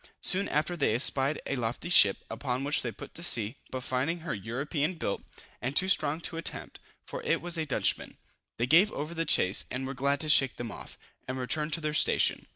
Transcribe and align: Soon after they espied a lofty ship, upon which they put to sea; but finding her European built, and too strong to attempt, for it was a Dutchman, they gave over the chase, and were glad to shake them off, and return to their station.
Soon 0.23 0.47
after 0.49 0.75
they 0.75 0.95
espied 0.95 1.39
a 1.45 1.55
lofty 1.55 1.89
ship, 1.89 2.25
upon 2.27 2.63
which 2.63 2.81
they 2.81 2.91
put 2.91 3.13
to 3.13 3.21
sea; 3.21 3.57
but 3.69 3.81
finding 3.83 4.21
her 4.21 4.33
European 4.33 4.93
built, 4.95 5.21
and 5.61 5.75
too 5.75 5.87
strong 5.87 6.19
to 6.21 6.37
attempt, 6.37 6.79
for 7.05 7.21
it 7.21 7.39
was 7.39 7.55
a 7.55 7.67
Dutchman, 7.67 8.17
they 8.57 8.65
gave 8.65 8.91
over 8.93 9.13
the 9.13 9.25
chase, 9.25 9.65
and 9.69 9.85
were 9.85 9.93
glad 9.93 10.19
to 10.21 10.27
shake 10.27 10.55
them 10.55 10.71
off, 10.71 10.97
and 11.27 11.37
return 11.37 11.69
to 11.69 11.81
their 11.81 11.93
station. 11.93 12.47